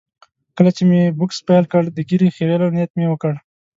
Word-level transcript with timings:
کله 0.57 0.69
چې 0.75 0.83
مې 0.89 1.01
بوکس 1.17 1.37
پیل 1.47 1.65
کړ، 1.71 1.83
د 1.91 1.97
ږیرې 2.09 2.29
خریلو 2.35 2.67
نیت 2.75 2.91
مې 2.97 3.05
وکړ. 3.09 3.33